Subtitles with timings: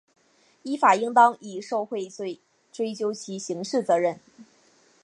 [0.63, 2.39] 依法应当以受贿罪
[2.71, 4.19] 追究其刑事责任